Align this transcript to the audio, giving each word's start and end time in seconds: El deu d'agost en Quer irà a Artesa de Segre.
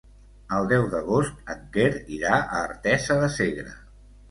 El 0.59 0.69
deu 0.71 0.85
d'agost 0.93 1.51
en 1.55 1.61
Quer 1.77 1.87
irà 2.17 2.33
a 2.41 2.63
Artesa 2.71 3.21
de 3.23 3.31
Segre. 3.39 3.79